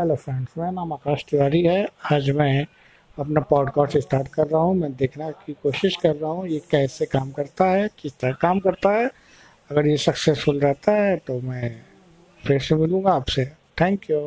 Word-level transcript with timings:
Hello 0.00 0.14
friends 0.16 0.52
मेरा 0.58 0.70
नाम 0.70 0.92
आकाश 0.92 1.24
तिवारी 1.30 1.60
है। 1.62 1.80
आज 2.12 2.28
मैं 2.36 2.66
अपना 3.18 3.40
पॉडकास्ट 3.40 3.96
स्टार्ट 3.98 4.28
कर 4.28 4.46
रहा 4.46 4.60
हूँ। 4.60 4.74
मैं 4.74 4.92
देखने 4.96 5.30
की 5.46 5.52
कोशिश 5.62 5.96
कर 6.02 6.14
रहा 6.16 6.30
हूँ, 6.30 6.46
ये 6.48 6.60
कैसे 6.70 7.06
काम 7.06 7.30
करता 7.30 7.64
है, 7.64 7.88
किस 7.98 8.18
तरह 8.20 8.32
काम 8.40 8.60
करता 8.60 8.90
है। 8.90 9.10
अगर 9.70 9.86
ये 9.86 9.96
सक्सेसफुल 9.96 10.60
रहता 10.60 10.92
है 10.92 11.16
तो 11.16 11.38
मैं 11.40 11.70
फिर 12.44 12.60
से 12.60 12.74
मिलूँगा 12.74 13.12
आपसे। 13.12 13.44
Thank 13.80 14.10
you 14.10 14.20